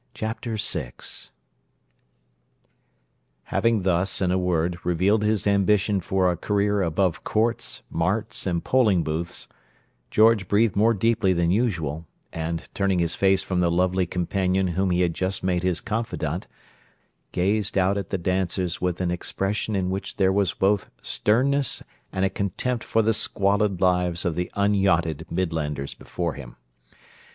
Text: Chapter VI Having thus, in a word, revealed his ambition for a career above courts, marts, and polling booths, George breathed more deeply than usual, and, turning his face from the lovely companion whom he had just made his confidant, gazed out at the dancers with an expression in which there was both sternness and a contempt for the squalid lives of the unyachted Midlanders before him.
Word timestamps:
Chapter 0.15 0.55
VI 0.57 0.93
Having 3.43 3.83
thus, 3.83 4.19
in 4.19 4.31
a 4.31 4.37
word, 4.39 4.79
revealed 4.83 5.21
his 5.23 5.45
ambition 5.45 5.99
for 6.01 6.31
a 6.31 6.35
career 6.35 6.81
above 6.81 7.23
courts, 7.23 7.83
marts, 7.87 8.47
and 8.47 8.63
polling 8.63 9.03
booths, 9.03 9.47
George 10.09 10.47
breathed 10.47 10.75
more 10.75 10.95
deeply 10.95 11.33
than 11.33 11.51
usual, 11.51 12.07
and, 12.33 12.67
turning 12.73 12.97
his 12.97 13.13
face 13.13 13.43
from 13.43 13.59
the 13.59 13.69
lovely 13.69 14.07
companion 14.07 14.69
whom 14.69 14.89
he 14.89 15.01
had 15.01 15.13
just 15.13 15.43
made 15.43 15.61
his 15.61 15.79
confidant, 15.81 16.47
gazed 17.31 17.77
out 17.77 17.95
at 17.95 18.09
the 18.09 18.17
dancers 18.17 18.81
with 18.81 19.01
an 19.01 19.11
expression 19.11 19.75
in 19.75 19.91
which 19.91 20.15
there 20.17 20.33
was 20.33 20.55
both 20.55 20.89
sternness 21.03 21.83
and 22.11 22.25
a 22.25 22.29
contempt 22.31 22.83
for 22.83 23.03
the 23.03 23.13
squalid 23.13 23.79
lives 23.81 24.25
of 24.25 24.33
the 24.33 24.49
unyachted 24.55 25.27
Midlanders 25.29 25.93
before 25.95 26.33
him. 26.33 26.55